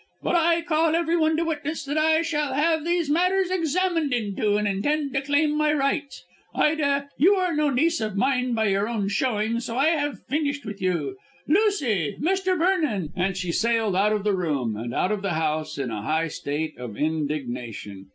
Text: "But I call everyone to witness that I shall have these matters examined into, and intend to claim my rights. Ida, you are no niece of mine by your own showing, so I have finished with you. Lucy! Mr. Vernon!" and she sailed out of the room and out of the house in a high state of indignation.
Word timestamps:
"But 0.23 0.33
I 0.35 0.61
call 0.61 0.95
everyone 0.95 1.37
to 1.37 1.43
witness 1.45 1.83
that 1.85 1.95
I 1.95 2.23
shall 2.23 2.53
have 2.55 2.83
these 2.83 3.07
matters 3.07 3.51
examined 3.51 4.11
into, 4.15 4.57
and 4.57 4.67
intend 4.67 5.13
to 5.13 5.21
claim 5.21 5.51
my 5.55 5.71
rights. 5.73 6.23
Ida, 6.55 7.09
you 7.19 7.35
are 7.35 7.55
no 7.55 7.69
niece 7.69 8.01
of 8.01 8.15
mine 8.17 8.53
by 8.55 8.69
your 8.69 8.89
own 8.89 9.09
showing, 9.09 9.59
so 9.59 9.77
I 9.77 9.89
have 9.89 10.25
finished 10.27 10.65
with 10.65 10.81
you. 10.81 11.17
Lucy! 11.47 12.17
Mr. 12.19 12.57
Vernon!" 12.57 13.09
and 13.15 13.37
she 13.37 13.51
sailed 13.51 13.95
out 13.95 14.11
of 14.11 14.23
the 14.23 14.33
room 14.33 14.75
and 14.75 14.91
out 14.91 15.11
of 15.11 15.21
the 15.21 15.35
house 15.35 15.77
in 15.77 15.91
a 15.91 16.01
high 16.01 16.29
state 16.29 16.79
of 16.79 16.97
indignation. 16.97 18.07